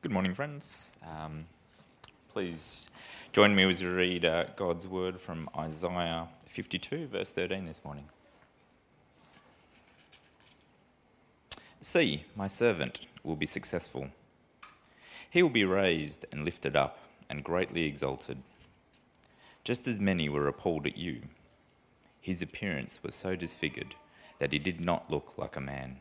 [0.00, 0.96] Good morning, friends.
[1.12, 1.46] Um,
[2.28, 2.88] please
[3.32, 8.04] join me as we read uh, God's word from Isaiah 52, verse 13 this morning.
[11.80, 14.10] See, my servant will be successful.
[15.28, 18.38] He will be raised and lifted up and greatly exalted.
[19.64, 21.22] Just as many were appalled at you,
[22.20, 23.96] his appearance was so disfigured
[24.38, 25.96] that he did not look like a man,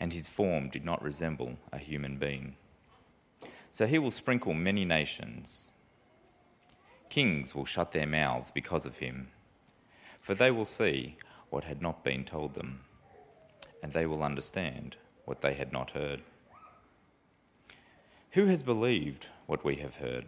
[0.00, 2.56] and his form did not resemble a human being.
[3.72, 5.70] So he will sprinkle many nations.
[7.08, 9.28] Kings will shut their mouths because of him,
[10.20, 11.16] for they will see
[11.48, 12.80] what had not been told them,
[13.82, 16.20] and they will understand what they had not heard.
[18.32, 20.26] Who has believed what we have heard?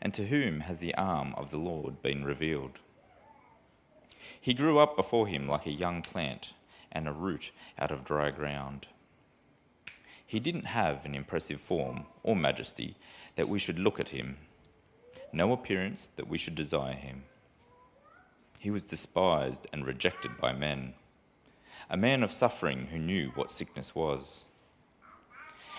[0.00, 2.80] And to whom has the arm of the Lord been revealed?
[4.40, 6.54] He grew up before him like a young plant
[6.92, 8.88] and a root out of dry ground.
[10.26, 12.96] He didn't have an impressive form or majesty
[13.36, 14.38] that we should look at him,
[15.32, 17.24] no appearance that we should desire him.
[18.58, 20.94] He was despised and rejected by men,
[21.88, 24.46] a man of suffering who knew what sickness was.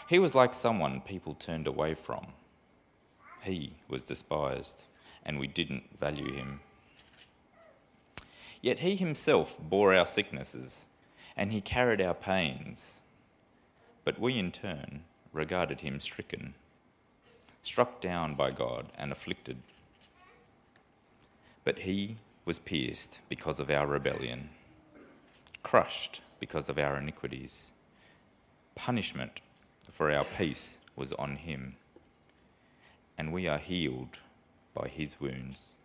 [0.08, 2.28] He was like someone people turned away from.
[3.42, 4.84] He was despised,
[5.26, 6.62] and we didn't value him.
[8.62, 10.86] Yet he himself bore our sicknesses,
[11.36, 13.02] and he carried our pains.
[14.08, 16.54] But we, in turn, regarded him stricken,
[17.62, 19.58] struck down by God, and afflicted.
[21.66, 24.52] But he was pierced because of our rebellion,
[25.62, 27.74] crushed because of our iniquities.
[28.76, 29.42] Punishment
[29.92, 31.76] for our peace was on him,
[33.18, 34.20] and we are healed
[34.74, 35.76] by his wounds.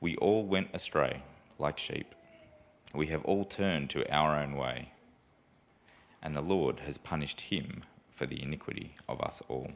[0.00, 1.24] We all went astray
[1.58, 2.14] like sheep.
[2.94, 4.92] We have all turned to our own way
[6.22, 9.72] and the Lord has punished him for the iniquity of us all.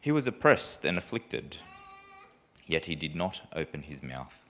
[0.00, 1.58] He was oppressed and afflicted,
[2.66, 4.48] yet he did not open his mouth.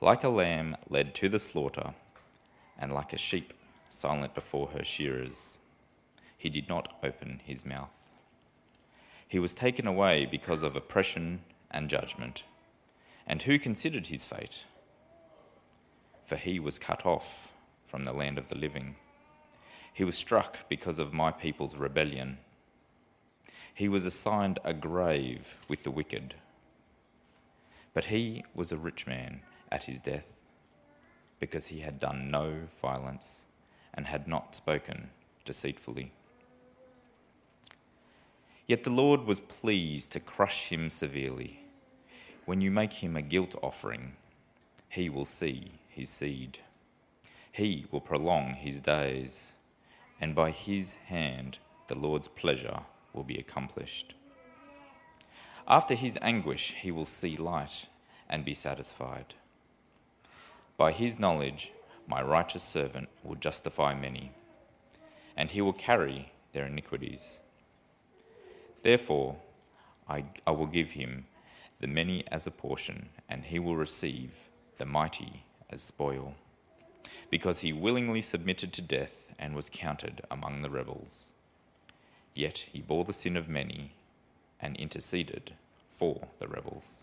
[0.00, 1.94] Like a lamb led to the slaughter,
[2.78, 3.52] and like a sheep
[3.90, 5.58] silent before her shearers,
[6.36, 8.10] he did not open his mouth.
[9.26, 11.40] He was taken away because of oppression
[11.70, 12.44] and judgment.
[13.26, 14.64] And who considered his fate?
[16.22, 17.52] For he was cut off
[17.84, 18.96] from the land of the living.
[19.94, 22.38] He was struck because of my people's rebellion.
[23.72, 26.34] He was assigned a grave with the wicked.
[27.94, 29.40] But he was a rich man
[29.70, 30.32] at his death
[31.38, 33.46] because he had done no violence
[33.94, 35.10] and had not spoken
[35.44, 36.12] deceitfully.
[38.66, 41.60] Yet the Lord was pleased to crush him severely.
[42.46, 44.16] When you make him a guilt offering,
[44.88, 46.58] he will see his seed.
[47.52, 49.53] He will prolong his days,
[50.20, 52.80] and by his hand the Lord's pleasure
[53.12, 54.14] will be accomplished.
[55.66, 57.86] After his anguish, he will see light
[58.28, 59.34] and be satisfied.
[60.76, 61.72] By his knowledge,
[62.06, 64.32] my righteous servant will justify many,
[65.36, 67.40] and he will carry their iniquities.
[68.82, 69.36] Therefore,
[70.08, 71.26] I, I will give him
[71.80, 74.32] the many as a portion, and he will receive
[74.76, 76.34] the mighty as spoil
[77.30, 81.30] because he willingly submitted to death and was counted among the rebels.
[82.34, 83.92] Yet he bore the sin of many
[84.60, 85.54] and interceded
[85.88, 87.00] for the rebels.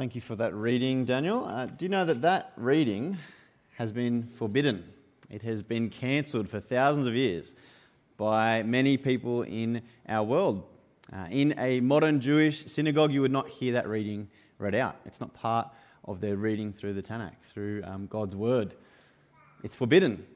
[0.00, 1.44] Thank you for that reading, Daniel.
[1.44, 3.18] Uh, do you know that that reading
[3.76, 4.82] has been forbidden?
[5.30, 7.54] It has been cancelled for thousands of years
[8.16, 10.64] by many people in our world.
[11.12, 14.96] Uh, in a modern Jewish synagogue, you would not hear that reading read out.
[15.06, 15.68] It's not part
[16.04, 18.74] of their reading through the Tanakh, through um, God's Word.
[19.62, 20.26] It's forbidden.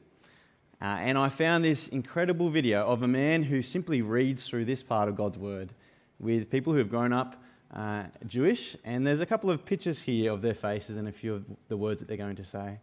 [0.81, 4.83] Uh, and I found this incredible video of a man who simply reads through this
[4.83, 5.72] part of God's Word
[6.19, 7.42] with people who have grown up
[7.72, 8.77] uh, Jewish.
[8.84, 11.77] And there's a couple of pictures here of their faces and a few of the
[11.77, 12.78] words that they're going to say.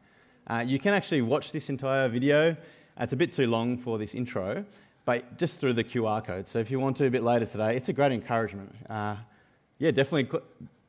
[0.48, 2.56] Uh, you can actually watch this entire video.
[3.00, 4.66] It's a bit too long for this intro,
[5.06, 6.48] but just through the QR code.
[6.48, 8.76] So if you want to a bit later today, it's a great encouragement.
[8.90, 9.16] Uh,
[9.78, 10.26] yeah, definitely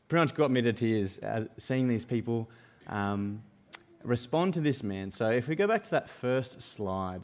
[0.09, 2.51] pretty much got me to tears as seeing these people
[2.89, 3.43] um,
[4.05, 5.11] respond to this man.
[5.11, 7.23] So if we go back to that first slide,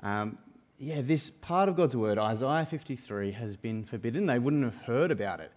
[0.00, 0.38] um,
[0.78, 4.26] yeah, this part of God's word, Isaiah 53, has been forbidden.
[4.26, 5.52] They wouldn't have heard about it.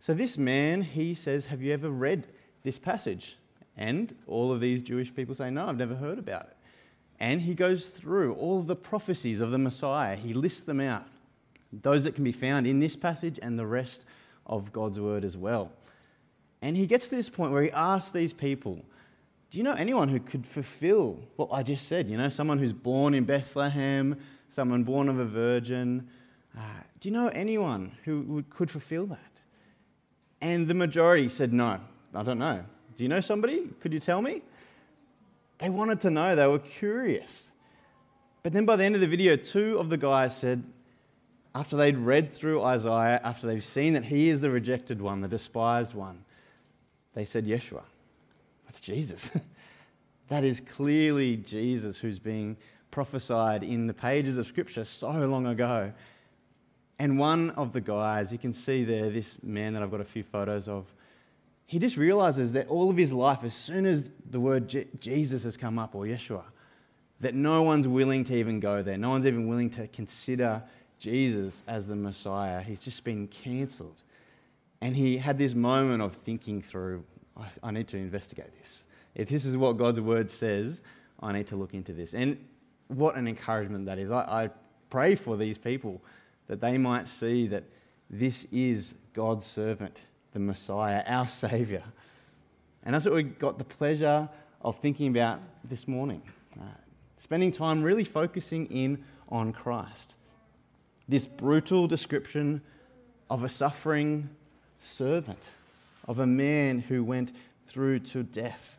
[0.00, 2.26] So this man, he says, Have you ever read
[2.64, 3.36] this passage?
[3.76, 6.56] And all of these Jewish people say, No, I've never heard about it.
[7.20, 10.16] And he goes through all the prophecies of the Messiah.
[10.16, 11.06] He lists them out,
[11.72, 14.04] those that can be found in this passage and the rest
[14.46, 15.72] of God's word as well.
[16.60, 18.84] And he gets to this point where he asks these people,
[19.50, 22.08] Do you know anyone who could fulfill what I just said?
[22.08, 24.18] You know, someone who's born in Bethlehem,
[24.48, 26.08] someone born of a virgin.
[26.56, 26.60] Uh,
[27.00, 29.40] do you know anyone who could fulfill that?
[30.40, 31.80] And the majority said, No,
[32.14, 32.64] I don't know.
[32.96, 33.68] Do you know somebody?
[33.80, 34.42] Could you tell me?
[35.58, 37.50] They wanted to know, they were curious.
[38.42, 40.62] But then by the end of the video, two of the guys said,
[41.54, 45.28] after they'd read through Isaiah, after they've seen that he is the rejected one, the
[45.28, 46.24] despised one,
[47.14, 47.82] they said, Yeshua.
[48.66, 49.30] That's Jesus.
[50.28, 52.56] that is clearly Jesus who's being
[52.90, 55.92] prophesied in the pages of Scripture so long ago.
[56.98, 60.04] And one of the guys, you can see there, this man that I've got a
[60.04, 60.92] few photos of,
[61.66, 65.44] he just realizes that all of his life, as soon as the word Je- Jesus
[65.44, 66.44] has come up or Yeshua,
[67.20, 68.98] that no one's willing to even go there.
[68.98, 70.62] No one's even willing to consider
[70.98, 72.60] Jesus as the Messiah.
[72.60, 74.02] He's just been cancelled.
[74.80, 77.04] And he had this moment of thinking through
[77.36, 78.84] I, I need to investigate this.
[79.14, 80.82] If this is what God's word says,
[81.20, 82.14] I need to look into this.
[82.14, 82.38] And
[82.88, 84.10] what an encouragement that is.
[84.10, 84.50] I, I
[84.90, 86.02] pray for these people
[86.46, 87.64] that they might see that
[88.10, 90.02] this is God's servant
[90.34, 91.82] the Messiah, our Saviour.
[92.84, 94.28] And that's what we got the pleasure
[94.60, 96.20] of thinking about this morning.
[96.60, 96.64] Uh,
[97.16, 100.16] spending time really focusing in on Christ.
[101.08, 102.60] This brutal description
[103.30, 104.28] of a suffering
[104.78, 105.50] servant,
[106.06, 107.32] of a man who went
[107.66, 108.78] through to death.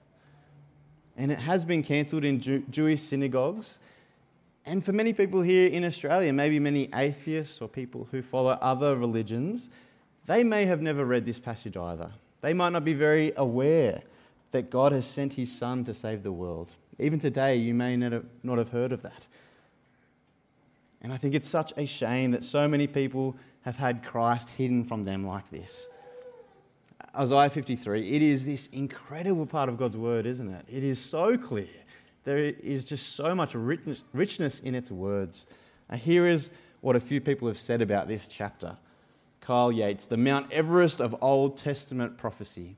[1.18, 3.80] And it has been cancelled in Jew- Jewish synagogues.
[4.66, 8.98] And for many people here in Australia, maybe many atheists or people who follow other
[8.98, 9.69] religions,
[10.25, 12.12] they may have never read this passage either.
[12.42, 14.01] They might not be very aware
[14.51, 16.74] that God has sent his Son to save the world.
[17.00, 19.27] Even today, you may not have heard of that.
[21.01, 24.83] And I think it's such a shame that so many people have had Christ hidden
[24.83, 25.89] from them like this.
[27.16, 30.66] Isaiah 53, it is this incredible part of God's word, isn't it?
[30.68, 31.68] It is so clear.
[32.24, 35.48] There is just so much richness in its words.
[35.89, 36.50] Now, here is
[36.81, 38.78] what a few people have said about this chapter.
[39.45, 42.77] Kyle Yates, the Mount Everest of Old Testament prophecy.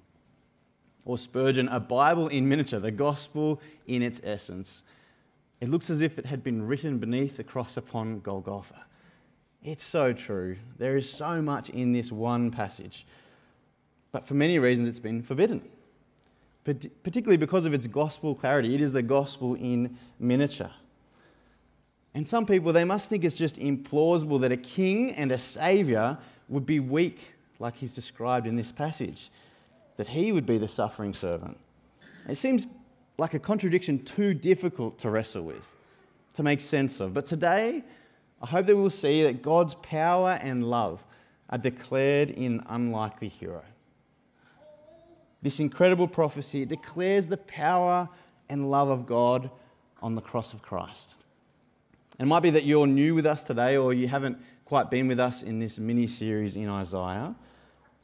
[1.05, 4.83] Or Spurgeon, a Bible in miniature, the gospel in its essence.
[5.61, 8.83] It looks as if it had been written beneath the cross upon Golgotha.
[9.63, 10.57] It's so true.
[10.77, 13.07] There is so much in this one passage.
[14.11, 15.63] But for many reasons, it's been forbidden,
[16.65, 18.75] particularly because of its gospel clarity.
[18.75, 20.71] It is the gospel in miniature.
[22.13, 26.17] And some people, they must think it's just implausible that a king and a savior
[26.49, 29.29] would be weak, like he's described in this passage,
[29.95, 31.57] that he would be the suffering servant.
[32.27, 32.67] It seems
[33.17, 35.67] like a contradiction too difficult to wrestle with,
[36.33, 37.13] to make sense of.
[37.13, 37.83] But today,
[38.41, 41.03] I hope that we'll see that God's power and love
[41.49, 43.63] are declared in unlikely hero.
[45.41, 48.09] This incredible prophecy declares the power
[48.49, 49.49] and love of God
[50.01, 51.15] on the cross of Christ.
[52.19, 55.17] It might be that you're new with us today or you haven't quite been with
[55.17, 57.33] us in this mini series in Isaiah.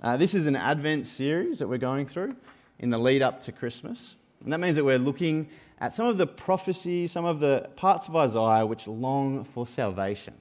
[0.01, 2.37] Uh, this is an Advent series that we're going through
[2.79, 4.15] in the lead up to Christmas.
[4.41, 5.49] And that means that we're looking
[5.81, 10.35] at some of the prophecies, some of the parts of Isaiah which long for salvation,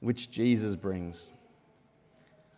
[0.00, 1.30] which Jesus brings.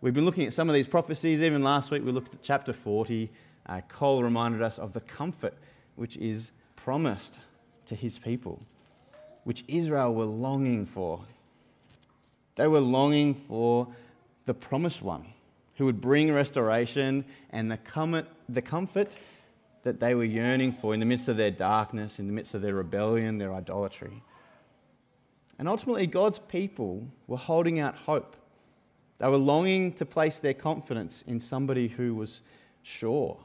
[0.00, 1.42] We've been looking at some of these prophecies.
[1.42, 3.30] Even last week, we looked at chapter 40.
[3.66, 5.54] Uh, Cole reminded us of the comfort
[5.94, 7.42] which is promised
[7.87, 8.61] to his people,
[9.44, 11.25] which Israel were longing for
[12.61, 13.88] they were longing for
[14.45, 15.25] the promised one
[15.76, 19.17] who would bring restoration and the comfort, the comfort
[19.83, 22.61] that they were yearning for in the midst of their darkness, in the midst of
[22.61, 24.23] their rebellion, their idolatry.
[25.59, 28.37] And ultimately, God's people were holding out hope.
[29.17, 32.43] They were longing to place their confidence in somebody who was
[32.83, 33.38] sure.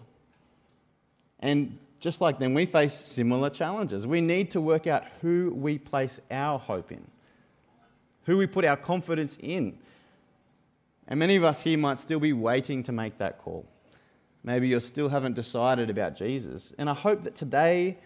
[1.39, 4.05] And just like them, we face similar challenges.
[4.05, 7.14] We need to work out who we place our hope in
[8.25, 9.77] who we put our confidence in.
[11.08, 13.65] And many of us here might still be waiting to make that call.
[14.44, 16.74] Maybe you still haven't decided about Jesus.
[16.77, 17.98] And I hope that today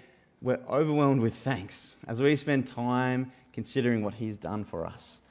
[0.42, 5.22] we're overwhelmed with thanks as we spend time considering what he's done for us.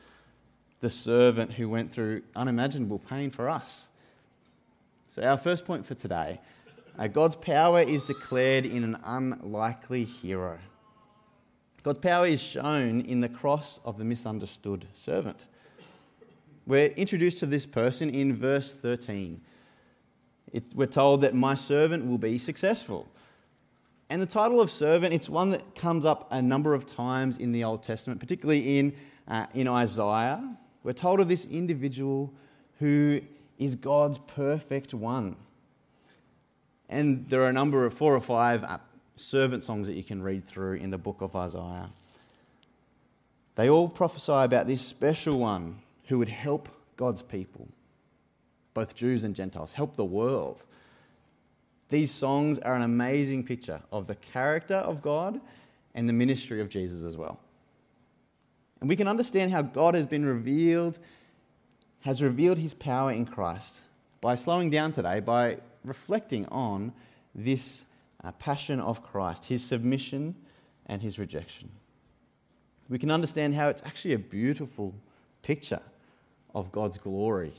[0.80, 3.88] The servant who went through unimaginable pain for us.
[5.06, 6.40] So, our first point for today
[6.98, 10.58] uh, God's power is declared in an unlikely hero.
[11.82, 15.46] God's power is shown in the cross of the misunderstood servant.
[16.66, 19.40] We're introduced to this person in verse 13.
[20.52, 23.08] It, we're told that my servant will be successful.
[24.10, 27.52] And the title of servant, it's one that comes up a number of times in
[27.52, 28.94] the Old Testament, particularly in,
[29.28, 30.56] uh, in Isaiah.
[30.82, 32.32] We're told of this individual
[32.78, 33.20] who
[33.58, 35.36] is God's perfect one.
[36.88, 38.78] And there are a number of four or five uh,
[39.18, 41.90] servant songs that you can read through in the book of Isaiah.
[43.54, 47.68] They all prophesy about this special one who would help God's people,
[48.74, 50.64] both Jews and Gentiles, help the world.
[51.88, 55.40] These songs are an amazing picture of the character of God
[55.94, 57.40] and the ministry of Jesus as well.
[58.80, 60.98] And we can understand how God has been revealed,
[62.00, 63.82] has revealed his power in Christ
[64.20, 66.92] by slowing down today, by reflecting on
[67.34, 67.84] this
[68.22, 70.34] uh, passion of Christ, his submission
[70.86, 71.70] and his rejection.
[72.88, 74.94] We can understand how it's actually a beautiful
[75.42, 75.82] picture
[76.54, 77.52] of God's glory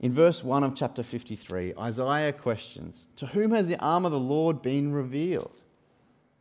[0.00, 4.18] In verse 1 of chapter 53, Isaiah questions To whom has the arm of the
[4.18, 5.62] Lord been revealed?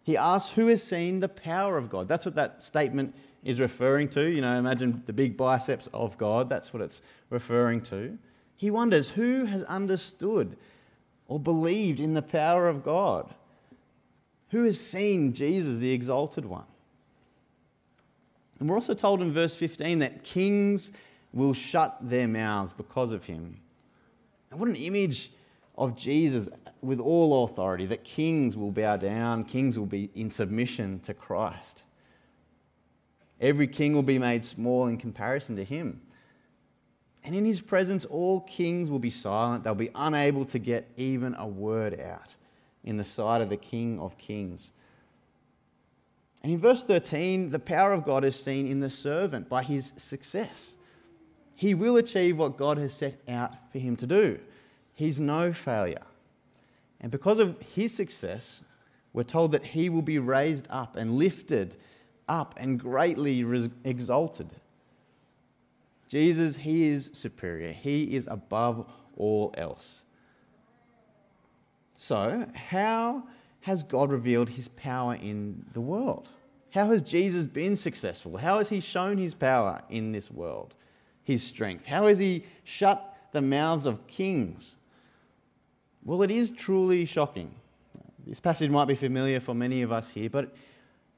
[0.02, 2.08] He asks, Who has seen the power of God?
[2.08, 4.30] That's what that statement is referring to.
[4.30, 6.48] You know, imagine the big biceps of God.
[6.48, 8.18] That's what it's referring to.
[8.60, 10.58] He wonders, Who has understood
[11.30, 13.34] or believed in the power of God?
[14.50, 16.66] Who has seen Jesus, the exalted one?
[18.60, 20.92] And we're also told in verse 15 that kings
[21.32, 23.62] will shut their mouths because of him.
[24.52, 25.32] And what an image
[25.78, 26.50] of Jesus
[26.82, 31.86] with all authority that kings will bow down, kings will be in submission to Christ.
[33.40, 36.02] Every king will be made small in comparison to him.
[37.24, 39.64] And in his presence, all kings will be silent.
[39.64, 42.36] They'll be unable to get even a word out
[42.84, 44.72] in the sight of the King of Kings.
[46.42, 49.92] And in verse 13, the power of God is seen in the servant by his
[49.98, 50.76] success
[51.60, 54.40] he will achieve what God has set out for him to do.
[54.94, 56.04] He's no failure.
[57.02, 58.64] And because of his success,
[59.12, 61.76] we're told that he will be raised up and lifted
[62.30, 63.46] up and greatly
[63.84, 64.56] exalted.
[66.10, 68.86] Jesus, he is superior, he is above
[69.16, 70.04] all else.
[71.96, 73.24] So, how
[73.62, 76.30] has God revealed his power in the world?
[76.72, 78.36] How has Jesus been successful?
[78.38, 80.76] How has he shown his power in this world?
[81.30, 81.86] his strength?
[81.86, 84.78] How has he shut the mouths of kings?
[86.04, 87.54] Well, it is truly shocking.
[88.26, 90.56] This passage might be familiar for many of us here, but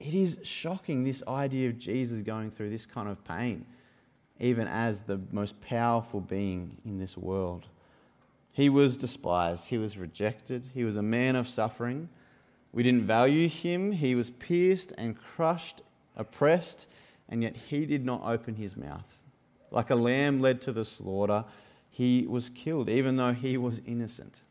[0.02, 3.66] it is shocking this idea of Jesus going through this kind of pain,
[4.42, 7.68] even as the most powerful being in this world.
[8.52, 12.10] He was despised, he was rejected, he was a man of suffering.
[12.74, 13.92] We didn't value him.
[13.92, 15.82] He was pierced and crushed,
[16.16, 16.88] oppressed,
[17.30, 19.22] and yet he did not open his mouth.
[19.72, 21.46] Like a lamb led to the slaughter,
[21.90, 24.42] he was killed, even though he was innocent.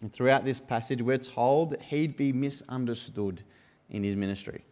[0.00, 3.42] And throughout this passage, we're told that he'd be misunderstood
[3.90, 4.64] in his ministry.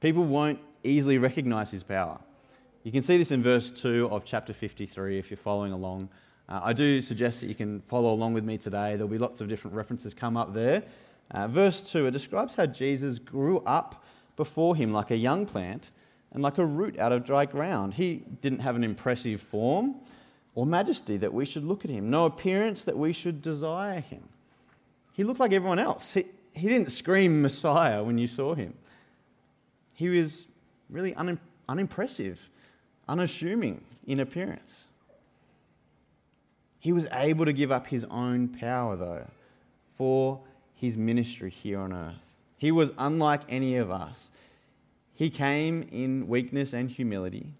[0.00, 2.18] People won't easily recognize his power.
[2.82, 6.08] You can see this in verse 2 of chapter 53 if you're following along.
[6.48, 8.96] Uh, I do suggest that you can follow along with me today.
[8.96, 10.82] There'll be lots of different references come up there.
[11.30, 14.02] Uh, verse 2, it describes how Jesus grew up
[14.34, 15.90] before him like a young plant
[16.32, 17.92] and like a root out of dry ground.
[17.92, 19.96] He didn't have an impressive form
[20.54, 24.22] or majesty that we should look at him, no appearance that we should desire him.
[25.12, 26.14] He looked like everyone else.
[26.14, 28.72] He, he didn't scream Messiah when you saw him.
[29.92, 30.46] He was
[30.88, 32.48] really un, unimpressive,
[33.10, 34.86] unassuming in appearance.
[36.78, 39.26] He was able to give up his own power, though,
[39.96, 40.40] for
[40.74, 42.32] his ministry here on earth.
[42.56, 44.30] He was unlike any of us.
[45.14, 47.52] He came in weakness and humility.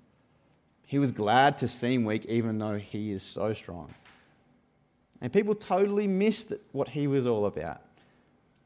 [0.87, 3.93] He was glad to seem weak, even though he is so strong.
[5.21, 7.83] And people totally missed what he was all about.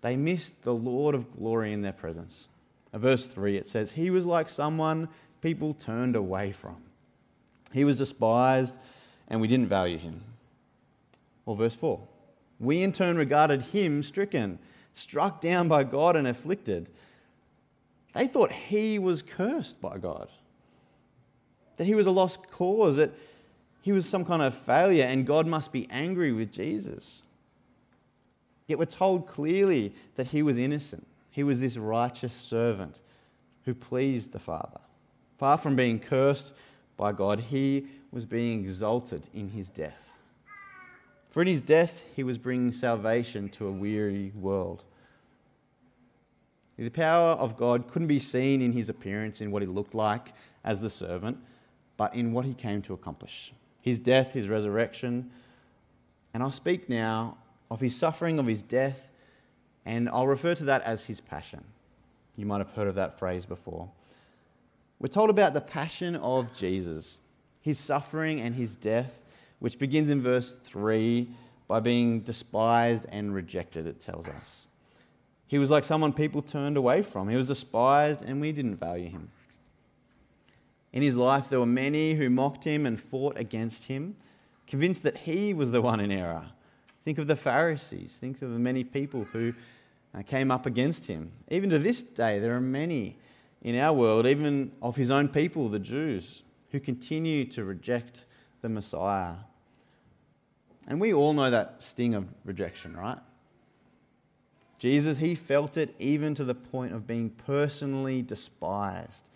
[0.03, 2.49] They missed the Lord of glory in their presence.
[2.93, 5.09] In verse 3, it says, He was like someone
[5.45, 6.79] people turned away from.
[7.71, 8.79] He was despised,
[9.29, 10.23] and we didn't value him.
[11.45, 12.01] Or verse 4,
[12.59, 14.59] we in turn regarded him stricken,
[14.95, 16.89] struck down by God, and afflicted.
[18.15, 20.31] They thought he was cursed by God,
[21.77, 23.13] that he was a lost cause, that
[23.83, 27.23] he was some kind of failure, and God must be angry with Jesus.
[28.67, 31.07] Yet we're told clearly that he was innocent.
[31.31, 33.03] He was this righteous servant
[33.67, 34.81] who pleased the Father.
[35.45, 36.55] Far from being cursed
[36.97, 40.19] by God, he was being exalted in his death.
[41.29, 44.85] For in his death, he was bringing salvation to a weary world.
[46.79, 50.33] The power of God couldn't be seen in his appearance, in what he looked like
[50.65, 51.37] as the servant,
[51.99, 55.31] but in what he came to accomplish his death, his resurrection.
[56.33, 57.37] And I'll speak now
[57.71, 59.09] of his suffering, of his death,
[59.85, 61.63] and I'll refer to that as his passion.
[62.35, 63.91] You might have heard of that phrase before.
[65.05, 67.21] We're told about the passion of Jesus,
[67.61, 69.19] his suffering and his death,
[69.59, 71.29] which begins in verse 3
[71.69, 74.67] by being despised and rejected, it tells us.
[75.47, 77.29] He was like someone people turned away from.
[77.29, 79.29] He was despised and we didn't value him.
[80.95, 84.17] In his life, there were many who mocked him and fought against him,
[84.67, 86.47] convinced that he was the one in error.
[87.03, 88.17] Think of the Pharisees.
[88.19, 89.53] Think of the many people who
[90.15, 91.31] uh, came up against him.
[91.51, 93.19] Even to this day, there are many
[93.64, 98.26] in our world, even of his own people, the Jews, who continue to reject
[98.61, 99.37] the Messiah.
[100.87, 103.18] And we all know that sting of rejection, right?
[104.78, 109.30] Jesus, he felt it even to the point of being personally despised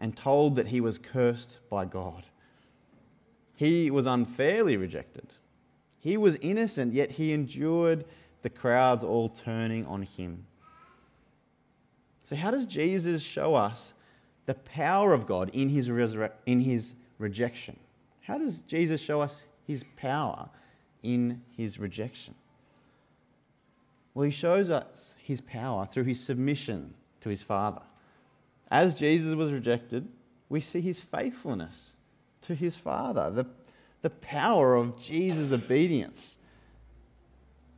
[0.00, 2.24] and told that he was cursed by God.
[3.54, 5.34] He was unfairly rejected.
[6.00, 8.04] He was innocent, yet he endured
[8.42, 10.46] the crowds all turning on him.
[12.30, 13.92] So, how does Jesus show us
[14.46, 15.88] the power of God in his,
[16.46, 17.76] in his rejection?
[18.20, 20.48] How does Jesus show us his power
[21.02, 22.36] in his rejection?
[24.14, 27.82] Well, he shows us his power through his submission to his Father.
[28.70, 30.06] As Jesus was rejected,
[30.48, 31.96] we see his faithfulness
[32.42, 33.46] to his Father, the,
[34.02, 36.38] the power of Jesus' obedience.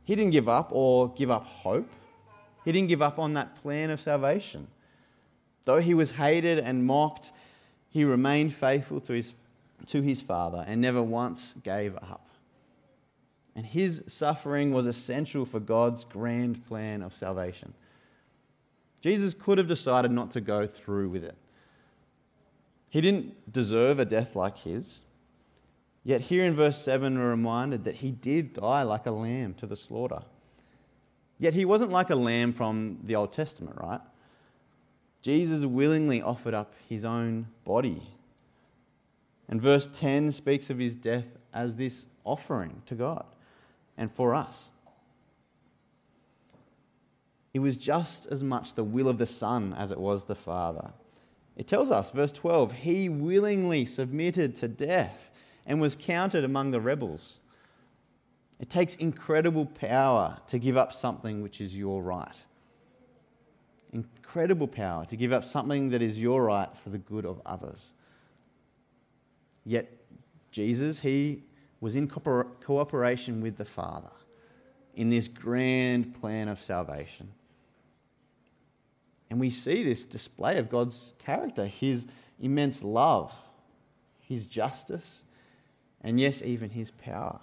[0.03, 1.89] He didn't give up or give up hope.
[2.65, 4.67] He didn't give up on that plan of salvation.
[5.65, 7.31] Though he was hated and mocked,
[7.89, 9.35] he remained faithful to his,
[9.87, 12.27] to his Father and never once gave up.
[13.55, 17.73] And his suffering was essential for God's grand plan of salvation.
[19.01, 21.35] Jesus could have decided not to go through with it.
[22.89, 25.03] He didn't deserve a death like his.
[26.03, 29.65] Yet, here in verse 7, we're reminded that he did die like a lamb to
[29.65, 30.21] the slaughter.
[31.43, 33.99] Yet, he wasn't like a lamb from the Old Testament, right?
[35.21, 38.01] Jesus willingly offered up his own body.
[39.49, 43.25] And verse 10 speaks of his death as this offering to God
[43.97, 44.71] and for us.
[47.53, 50.93] It was just as much the will of the Son as it was the Father.
[51.57, 55.29] It tells us, verse 12, he willingly submitted to death
[55.65, 57.41] and was counted among the rebels.
[58.63, 62.41] It takes incredible power to give up something which is your right.
[63.91, 67.93] Incredible power to give up something that is your right for the good of others.
[69.65, 69.91] Yet,
[70.53, 71.43] Jesus, he
[71.81, 74.11] was in cooperation with the Father
[74.95, 77.33] in this grand plan of salvation.
[79.29, 82.07] And we see this display of God's character, his
[82.39, 83.33] immense love,
[84.21, 85.25] his justice,
[85.99, 87.41] and yes, even his power.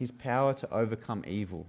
[0.00, 1.66] His power to overcome evil.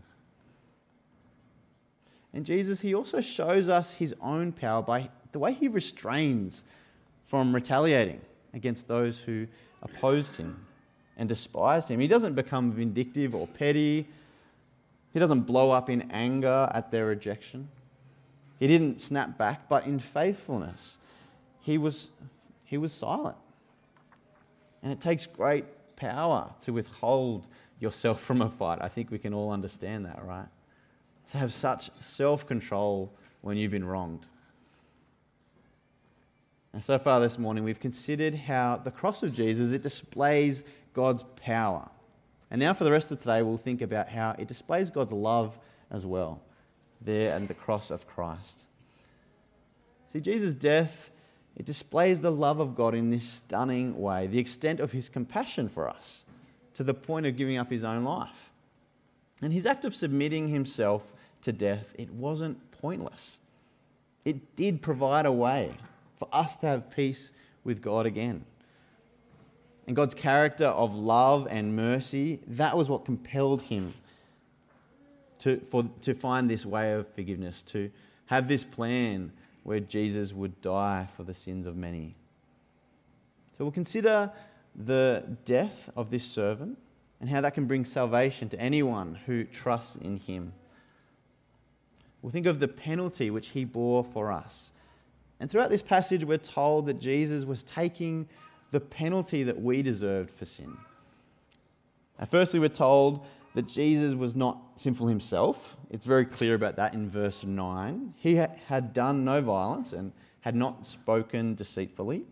[2.33, 6.63] And Jesus, he also shows us his own power by the way he restrains
[7.25, 8.21] from retaliating
[8.53, 9.47] against those who
[9.81, 10.65] opposed him
[11.17, 11.99] and despised him.
[11.99, 14.07] He doesn't become vindictive or petty.
[15.11, 17.67] He doesn't blow up in anger at their rejection.
[18.59, 20.99] He didn't snap back, but in faithfulness,
[21.59, 22.11] he was,
[22.63, 23.35] he was silent.
[24.81, 25.65] And it takes great
[26.01, 27.47] power to withhold
[27.79, 28.79] yourself from a fight.
[28.81, 30.47] I think we can all understand that, right?
[31.27, 34.25] To have such self control when you've been wronged.
[36.73, 41.23] And so far this morning, we've considered how the cross of Jesus it displays God's
[41.35, 41.89] power.
[42.49, 45.57] And now, for the rest of today, we'll think about how it displays God's love
[45.91, 46.41] as well,
[46.99, 48.65] there and the cross of Christ.
[50.07, 51.10] See, Jesus' death,
[51.55, 55.67] it displays the love of God in this stunning way, the extent of his compassion
[55.67, 56.25] for us,
[56.73, 58.49] to the point of giving up his own life.
[59.41, 63.39] And his act of submitting himself to death, it wasn't pointless.
[64.23, 65.73] It did provide a way
[66.17, 67.31] for us to have peace
[67.63, 68.45] with God again.
[69.87, 73.93] And God's character of love and mercy, that was what compelled him
[75.39, 77.91] to, for, to find this way of forgiveness, to
[78.27, 79.31] have this plan
[79.63, 82.15] where Jesus would die for the sins of many.
[83.53, 84.31] So we'll consider
[84.75, 86.77] the death of this servant
[87.19, 90.53] and how that can bring salvation to anyone who trusts in him.
[92.21, 94.71] We'll think of the penalty which he bore for us
[95.41, 98.29] and throughout this passage, we're told that Jesus was taking
[98.69, 100.77] the penalty that we deserved for sin.
[102.19, 105.77] Now, firstly, we're told that Jesus was not sinful himself.
[105.89, 108.13] It's very clear about that in verse 9.
[108.17, 112.23] He had done no violence and had not spoken deceitfully.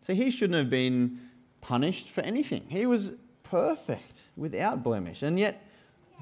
[0.00, 1.20] So he shouldn't have been
[1.60, 2.64] punished for anything.
[2.68, 5.22] He was perfect, without blemish.
[5.22, 5.62] And yet,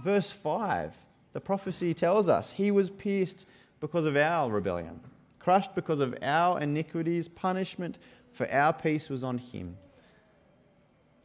[0.02, 0.94] Verse 5,
[1.32, 3.46] the prophecy tells us he was pierced
[3.80, 5.00] because of our rebellion,
[5.38, 7.98] crushed because of our iniquities, punishment
[8.32, 9.76] for our peace was on him.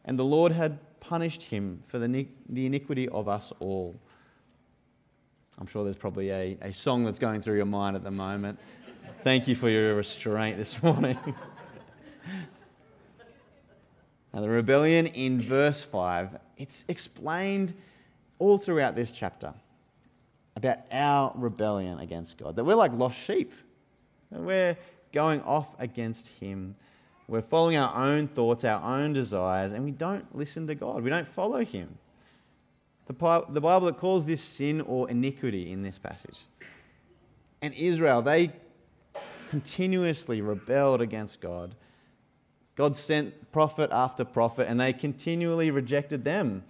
[0.04, 3.98] And the Lord had punished him for the, the iniquity of us all.
[5.58, 8.58] I'm sure there's probably a, a song that's going through your mind at the moment.
[9.22, 11.18] Thank you for your restraint this morning.
[14.32, 17.74] now, the rebellion in verse 5, it's explained
[18.38, 19.52] all throughout this chapter
[20.54, 23.52] about our rebellion against God, that we're like lost sheep,
[24.30, 24.76] that we're
[25.12, 26.74] going off against Him.
[27.28, 31.02] We're following our own thoughts, our own desires, and we don't listen to God.
[31.02, 31.98] We don't follow Him.
[33.06, 36.40] The, Bible calls this sin or iniquity in this passage.
[37.60, 38.52] And Israel, they
[39.50, 41.74] continuously rebelled against God.
[42.76, 46.64] God sent prophet after prophet, and they continually rejected them.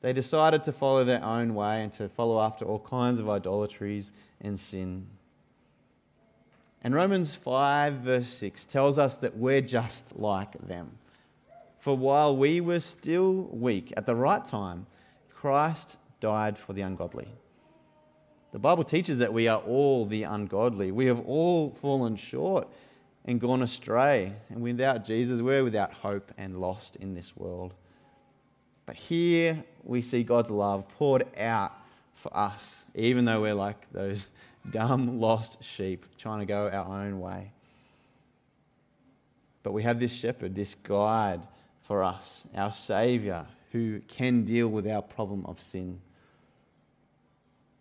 [0.00, 4.12] They decided to follow their own way and to follow after all kinds of idolatries
[4.40, 5.06] and sin.
[6.82, 10.98] And Romans 5, verse 6 tells us that we're just like them.
[11.78, 14.86] For while we were still weak, at the right time,
[15.30, 17.28] Christ died for the ungodly.
[18.52, 20.92] The Bible teaches that we are all the ungodly.
[20.92, 22.68] We have all fallen short
[23.24, 24.34] and gone astray.
[24.50, 27.74] And without Jesus, we're without hope and lost in this world.
[28.86, 31.72] But here we see God's love poured out
[32.14, 34.28] for us, even though we're like those
[34.70, 37.52] dumb, lost sheep trying to go our own way.
[39.62, 41.46] But we have this shepherd, this guide
[41.82, 46.00] for us, our Saviour, who can deal with our problem of sin.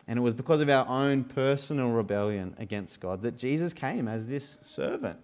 [0.07, 4.27] And it was because of our own personal rebellion against God that Jesus came as
[4.27, 5.19] this servant.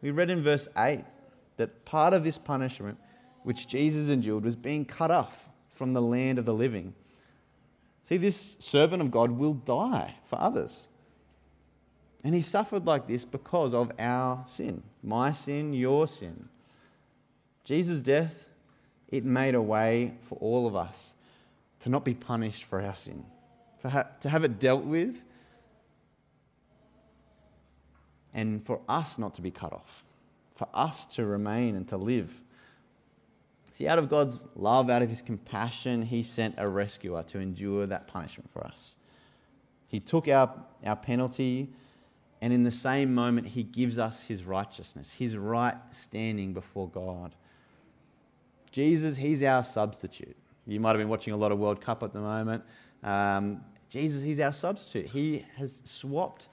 [0.00, 1.04] We read in verse 8
[1.56, 2.98] that part of this punishment
[3.42, 6.94] which Jesus endured was being cut off from the land of the living.
[8.04, 10.88] See, this servant of God will die for others.
[12.22, 16.48] And he suffered like this because of our sin my sin, your sin.
[17.64, 18.46] Jesus' death,
[19.08, 21.14] it made a way for all of us
[21.80, 23.24] to not be punished for our sin,
[23.78, 25.22] for ha- to have it dealt with,
[28.32, 30.04] and for us not to be cut off,
[30.54, 32.42] for us to remain and to live.
[33.74, 37.86] See, out of God's love, out of his compassion, he sent a rescuer to endure
[37.86, 38.94] that punishment for us.
[39.88, 40.54] He took our,
[40.86, 41.72] our penalty,
[42.40, 47.34] and in the same moment, he gives us his righteousness, his right standing before God.
[48.70, 50.36] Jesus, he's our substitute.
[50.66, 52.62] You might have been watching a lot of World Cup at the moment.
[53.02, 55.06] Um, Jesus, he's our substitute.
[55.06, 56.46] He has swapped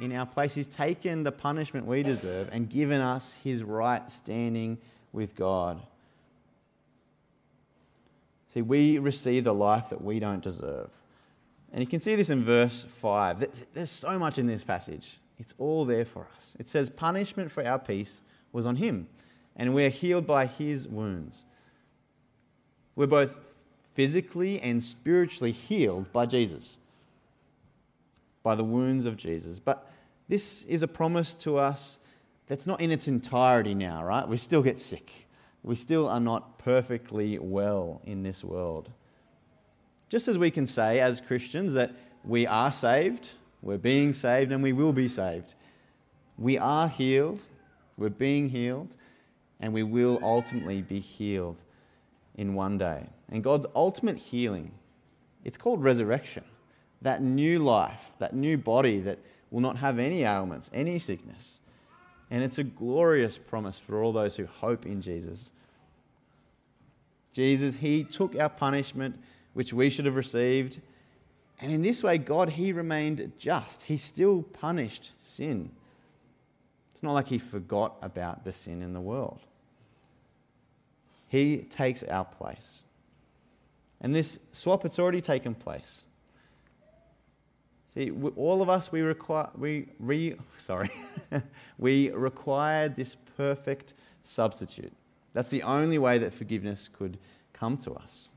[0.00, 0.54] in our place.
[0.54, 4.78] He's taken the punishment we deserve and given us his right standing
[5.12, 5.82] with God.
[8.54, 10.88] See, we receive the life that we don't deserve.
[11.72, 13.48] And you can see this in verse 5.
[13.74, 15.18] There's so much in this passage.
[15.40, 16.54] It's all there for us.
[16.60, 18.20] It says, Punishment for our peace
[18.52, 19.08] was on him,
[19.56, 21.42] and we are healed by his wounds.
[22.94, 23.36] We're both
[23.94, 26.78] physically and spiritually healed by Jesus,
[28.44, 29.58] by the wounds of Jesus.
[29.58, 29.90] But
[30.28, 31.98] this is a promise to us
[32.46, 34.28] that's not in its entirety now, right?
[34.28, 35.23] We still get sick
[35.64, 38.90] we still are not perfectly well in this world.
[40.10, 44.62] Just as we can say as Christians that we are saved, we're being saved, and
[44.62, 45.54] we will be saved.
[46.36, 47.42] We are healed,
[47.96, 48.94] we're being healed,
[49.58, 51.56] and we will ultimately be healed
[52.36, 53.06] in one day.
[53.30, 54.72] And God's ultimate healing,
[55.44, 56.44] it's called resurrection.
[57.00, 59.18] That new life, that new body that
[59.50, 61.60] will not have any ailments, any sickness.
[62.34, 65.52] And it's a glorious promise for all those who hope in Jesus.
[67.32, 69.20] Jesus, He took our punishment,
[69.52, 70.80] which we should have received.
[71.60, 73.82] And in this way, God, He remained just.
[73.82, 75.70] He still punished sin.
[76.92, 79.38] It's not like He forgot about the sin in the world.
[81.28, 82.82] He takes our place.
[84.00, 86.04] And this swap, it's already taken place.
[87.94, 90.90] See, all of us, we require, we re, sorry,
[91.78, 94.92] we required this perfect substitute.
[95.32, 97.18] That's the only way that forgiveness could
[97.52, 98.32] come to us.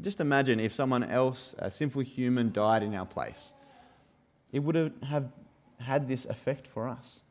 [0.00, 3.54] Just imagine if someone else, a sinful human, died in our place.
[4.52, 5.30] It would have
[5.78, 7.22] had this effect for us.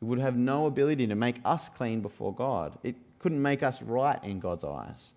[0.00, 2.78] It would have no ability to make us clean before God.
[2.82, 5.14] It couldn't make us right in God's eyes.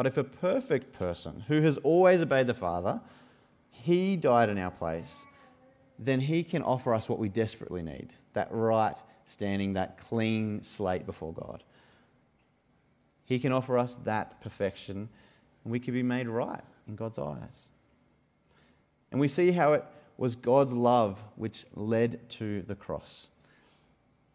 [0.00, 3.02] But if a perfect person who has always obeyed the Father,
[3.70, 5.26] he died in our place,
[5.98, 11.04] then he can offer us what we desperately need that right standing, that clean slate
[11.04, 11.62] before God.
[13.26, 15.10] He can offer us that perfection,
[15.64, 17.68] and we can be made right in God's eyes.
[19.12, 19.84] And we see how it
[20.16, 23.28] was God's love which led to the cross.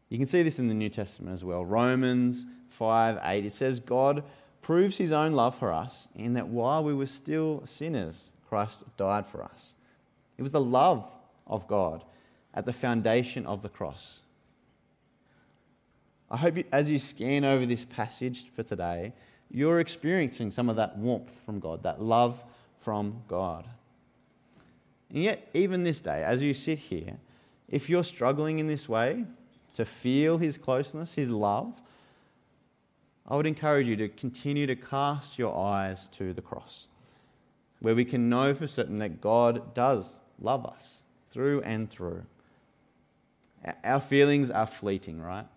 [0.09, 1.65] You can see this in the New Testament as well.
[1.65, 4.23] Romans 5 8, it says, God
[4.65, 9.27] proves his own love for us in that while we were still sinners, Christ died
[9.27, 9.75] for us.
[10.39, 11.07] It was the love
[11.45, 12.03] of God
[12.51, 14.23] at the foundation of the cross.
[16.31, 19.13] I hope you, as you scan over this passage for today,
[19.51, 22.43] you're experiencing some of that warmth from God, that love
[22.79, 23.67] from God.
[25.11, 27.17] And yet, even this day, as you sit here,
[27.69, 29.25] if you're struggling in this way
[29.75, 31.79] to feel His closeness, His love,
[33.27, 36.87] I would encourage you to continue to cast your eyes to the cross,
[37.79, 42.23] where we can know for certain that God does love us through and through.
[43.83, 45.47] Our feelings are fleeting, right?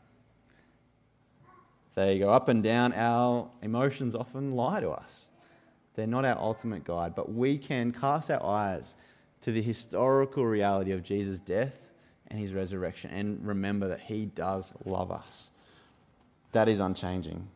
[1.94, 2.94] They go up and down.
[2.94, 5.28] Our emotions often lie to us.
[5.94, 8.94] They're not our ultimate guide, but we can cast our eyes
[9.42, 11.78] to the historical reality of Jesus' death
[12.28, 15.50] and his resurrection and remember that he does love us.
[16.52, 17.48] That is unchanging.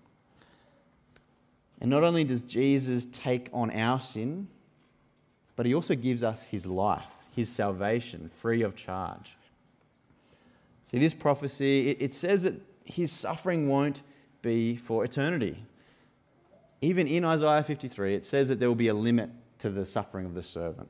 [1.82, 4.46] And not only does Jesus take on our sin,
[5.56, 9.36] but he also gives us his life, his salvation, free of charge.
[10.84, 14.04] See, this prophecy, it, says that his suffering won't
[14.42, 15.60] be for eternity.
[16.80, 20.24] Even in Isaiah 53, it says that there will be a limit to the suffering
[20.24, 20.88] of the servant.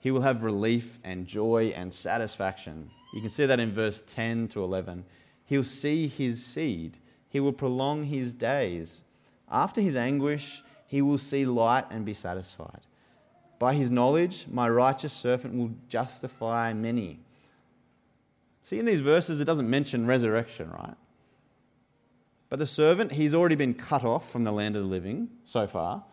[0.00, 2.90] He will have relief and joy and satisfaction.
[3.12, 5.04] You can see that in verse 10 to 11.
[5.44, 6.96] He'll see his seed,
[7.28, 9.04] he will prolong his days.
[9.50, 12.80] After his anguish, he will see light and be satisfied.
[13.58, 17.20] By his knowledge, my righteous servant will justify many.
[18.64, 20.96] See, in these verses, it doesn't mention resurrection, right?
[22.48, 25.66] But the servant, he's already been cut off from the land of the living so
[25.66, 26.04] far,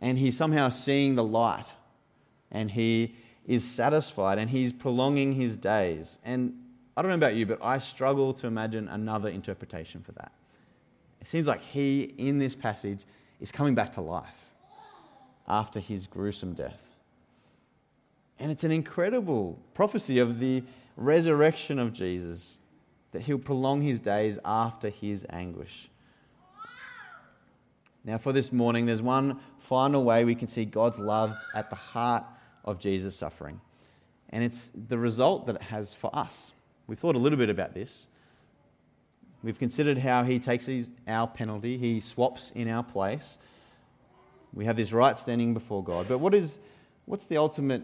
[0.00, 1.72] and he's somehow seeing the light
[2.50, 3.14] and he
[3.46, 6.18] is satisfied and he's prolonging his days.
[6.24, 6.54] And
[6.96, 10.32] I don't know about you, but I struggle to imagine another interpretation for that.
[11.20, 13.04] It seems like he, in this passage,
[13.40, 14.46] is coming back to life
[15.46, 16.82] after his gruesome death.
[18.38, 20.62] And it's an incredible prophecy of the
[20.96, 22.58] resurrection of Jesus,
[23.12, 25.88] that he'll prolong his days after his anguish.
[28.04, 31.76] Now, for this morning, there's one final way we can see God's love at the
[31.76, 32.24] heart
[32.64, 33.60] of Jesus' suffering.
[34.30, 36.52] And it's the result that it has for us.
[36.86, 38.08] We've thought a little bit about this.
[39.42, 43.38] We've considered how he takes his, our penalty, he swaps in our place.
[44.52, 46.08] We have this right standing before God.
[46.08, 46.58] But what is,
[47.06, 47.82] what's the ultimate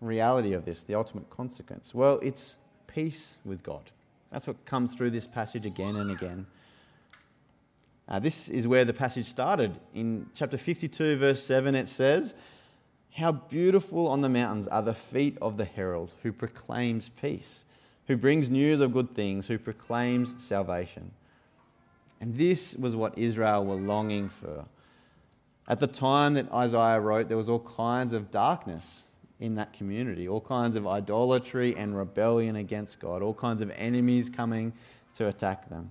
[0.00, 1.94] reality of this, the ultimate consequence?
[1.94, 3.90] Well, it's peace with God.
[4.32, 6.46] That's what comes through this passage again and again.
[8.08, 9.78] Uh, this is where the passage started.
[9.94, 12.34] In chapter 52, verse 7, it says,
[13.16, 17.64] how beautiful on the mountains are the feet of the herald who proclaims peace,
[18.06, 21.10] who brings news of good things, who proclaims salvation.
[22.20, 24.64] And this was what Israel were longing for.
[25.68, 29.04] At the time that Isaiah wrote, there was all kinds of darkness
[29.40, 34.30] in that community, all kinds of idolatry and rebellion against God, all kinds of enemies
[34.30, 34.72] coming
[35.14, 35.90] to attack them.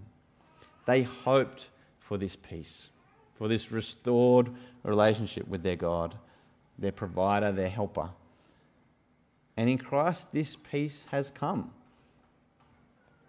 [0.86, 2.90] They hoped for this peace,
[3.36, 4.50] for this restored
[4.84, 6.16] relationship with their God
[6.78, 8.10] their provider, their helper.
[9.58, 11.72] And in Christ, this peace has come.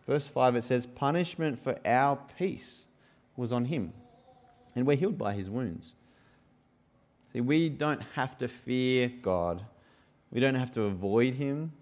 [0.07, 2.89] Verse 5 it says, Punishment for our peace
[3.37, 3.93] was on him,
[4.75, 5.95] and we're healed by his wounds.
[7.33, 9.65] See, we don't have to fear God,
[10.31, 11.73] we don't have to avoid him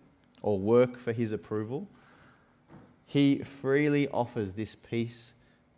[0.42, 1.88] or work for his approval.
[3.06, 5.32] He freely offers this peace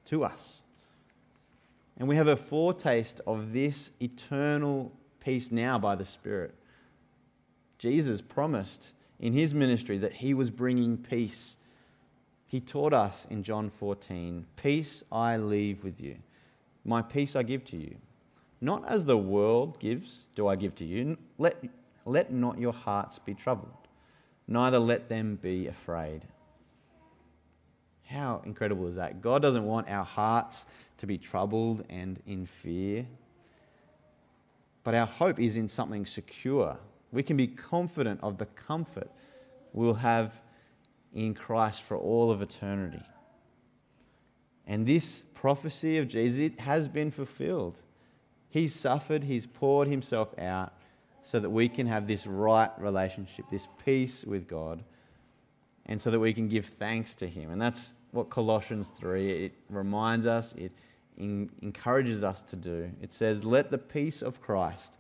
[0.07, 0.63] to us.
[1.99, 6.55] And we have a foretaste of this eternal peace now by the Spirit.
[7.79, 11.57] Jesus promised in his ministry that he was bringing peace.
[12.47, 16.17] He taught us in John 14 Peace I leave with you,
[16.85, 17.97] my peace I give to you.
[18.61, 21.19] Not as the world gives, do I give to you.
[21.37, 21.63] Let,
[22.05, 23.89] let not your hearts be troubled,
[24.47, 26.23] neither let them be afraid.
[28.05, 29.21] How incredible is that?
[29.21, 30.67] God doesn't want our hearts
[30.99, 33.05] to be troubled and in fear.
[34.85, 36.79] But our hope is in something secure.
[37.11, 39.11] We can be confident of the comfort
[39.77, 40.41] we'll have
[41.17, 43.03] in Christ for all of eternity.
[44.67, 47.81] And this prophecy of Jesus has been fulfilled.
[48.51, 50.75] He's suffered, He's poured Himself out
[51.23, 54.85] so that we can have this right relationship, this peace with God,
[55.87, 57.51] and so that we can give thanks to Him.
[57.51, 60.73] And that's what Colossians 3 it reminds us, it
[61.17, 62.91] encourages us to do.
[63.01, 64.99] It says, Let the peace of Christ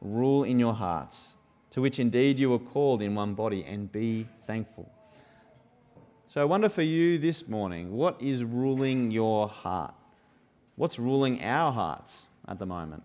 [0.00, 1.36] rule in your hearts,
[1.70, 4.90] to which indeed you were called in one body, and be thankful.
[6.38, 9.92] So I wonder for you this morning, what is ruling your heart?
[10.76, 13.02] What's ruling our hearts at the moment?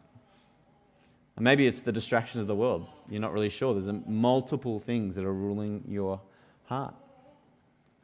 [1.36, 2.88] And maybe it's the distractions of the world.
[3.10, 3.74] You're not really sure.
[3.74, 6.22] There's multiple things that are ruling your
[6.66, 6.94] heart.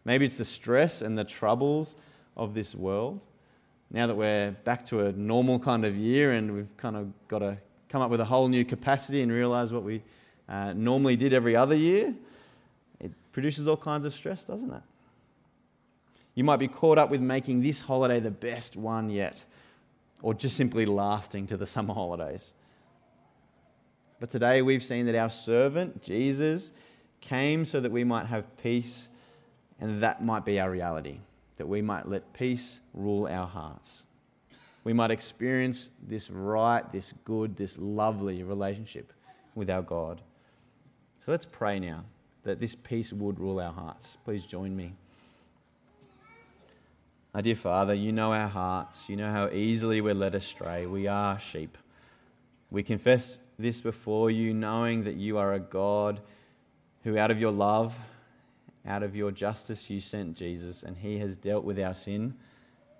[0.03, 1.95] Maybe it's the stress and the troubles
[2.35, 3.27] of this world.
[3.91, 7.39] Now that we're back to a normal kind of year and we've kind of got
[7.39, 7.55] to
[7.87, 10.01] come up with a whole new capacity and realize what we
[10.47, 12.15] uh, normally did every other year,
[12.99, 14.81] it produces all kinds of stress, doesn't it?
[16.39, 19.43] You might be caught up with making this holiday the best one yet,
[20.21, 22.53] or just simply lasting to the summer holidays.
[24.21, 26.71] But today we've seen that our servant, Jesus,
[27.19, 29.09] came so that we might have peace,
[29.81, 31.19] and that might be our reality,
[31.57, 34.05] that we might let peace rule our hearts.
[34.85, 39.11] We might experience this right, this good, this lovely relationship
[39.55, 40.21] with our God.
[41.17, 42.05] So let's pray now
[42.43, 44.17] that this peace would rule our hearts.
[44.23, 44.93] Please join me.
[47.31, 49.07] My dear Father, you know our hearts.
[49.07, 50.87] You know how easily we're led astray.
[50.87, 51.77] We are sheep.
[52.71, 56.21] We confess this before you, knowing that you are a God
[57.03, 57.95] who, out of your love,
[58.83, 62.33] out of your justice, you sent Jesus, and he has dealt with our sin,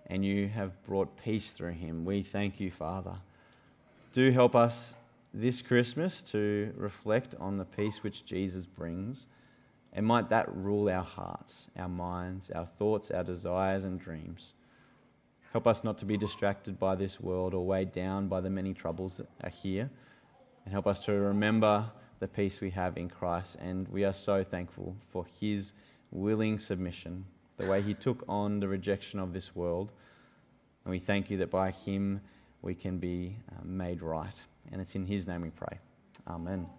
[0.05, 2.05] and you have brought peace through him.
[2.05, 3.15] We thank you, Father.
[4.13, 4.95] Do help us
[5.33, 9.25] this Christmas to reflect on the peace which Jesus brings,
[9.93, 14.53] and might that rule our hearts, our minds, our thoughts, our desires, and dreams.
[15.51, 18.73] Help us not to be distracted by this world or weighed down by the many
[18.73, 19.89] troubles that are here.
[20.65, 21.85] And help us to remember
[22.19, 23.57] the peace we have in Christ.
[23.59, 25.73] And we are so thankful for his
[26.11, 27.25] willing submission,
[27.57, 29.91] the way he took on the rejection of this world.
[30.85, 32.21] And we thank you that by him
[32.61, 34.41] we can be uh, made right.
[34.71, 35.79] And it's in his name we pray.
[36.27, 36.78] Amen.